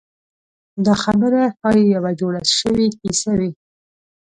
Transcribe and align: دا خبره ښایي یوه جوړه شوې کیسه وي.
دا 0.85 0.93
خبره 1.03 1.41
ښایي 1.57 1.83
یوه 1.95 2.11
جوړه 2.19 2.41
شوې 2.57 2.87
کیسه 3.01 3.31
وي. 3.39 3.51